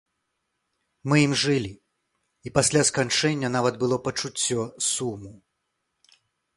[1.11, 1.73] Мы ім жылі,
[2.49, 5.33] і пасля сканчэння нават было пачуццё суму.